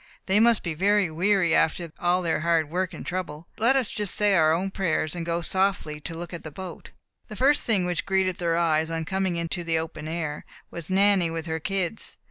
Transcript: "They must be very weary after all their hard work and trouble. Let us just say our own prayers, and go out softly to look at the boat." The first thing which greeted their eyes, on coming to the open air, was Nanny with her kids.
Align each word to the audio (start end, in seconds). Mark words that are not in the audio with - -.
"They 0.25 0.39
must 0.39 0.63
be 0.63 0.73
very 0.73 1.11
weary 1.11 1.53
after 1.53 1.91
all 1.99 2.23
their 2.23 2.39
hard 2.39 2.71
work 2.71 2.91
and 2.91 3.05
trouble. 3.05 3.45
Let 3.59 3.75
us 3.75 3.87
just 3.87 4.15
say 4.15 4.33
our 4.33 4.51
own 4.51 4.71
prayers, 4.71 5.13
and 5.15 5.23
go 5.23 5.37
out 5.37 5.45
softly 5.45 5.99
to 6.01 6.15
look 6.17 6.33
at 6.33 6.43
the 6.43 6.49
boat." 6.49 6.89
The 7.27 7.35
first 7.35 7.61
thing 7.65 7.85
which 7.85 8.07
greeted 8.07 8.37
their 8.39 8.57
eyes, 8.57 8.89
on 8.89 9.05
coming 9.05 9.47
to 9.47 9.63
the 9.63 9.77
open 9.77 10.07
air, 10.07 10.43
was 10.71 10.89
Nanny 10.89 11.29
with 11.29 11.45
her 11.45 11.59
kids. 11.59 12.17